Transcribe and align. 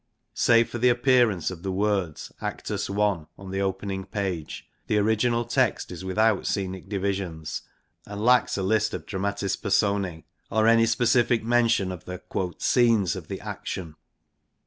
Save 0.33 0.67
for 0.71 0.79
the 0.79 0.89
appearance 0.89 1.51
of 1.51 1.61
the 1.61 1.71
words 1.71 2.31
Actus 2.41 2.89
1. 2.89 3.27
on 3.37 3.51
the 3.51 3.61
opening 3.61 4.03
page, 4.05 4.67
the 4.87 4.97
original 4.97 5.45
text 5.45 5.91
is 5.91 6.03
without 6.03 6.47
scenic 6.47 6.89
divisions, 6.89 7.61
and 8.07 8.25
lacks 8.25 8.57
a 8.57 8.63
list 8.63 8.95
of 8.95 9.05
Dramatis 9.05 9.55
Persona 9.55 10.23
or 10.49 10.65
any 10.65 10.87
specific 10.87 11.43
mention 11.43 11.91
of 11.91 12.05
the 12.05 12.19
* 12.57 12.57
scenes' 12.57 13.15
of 13.15 13.27
the 13.27 13.41
action. 13.41 13.93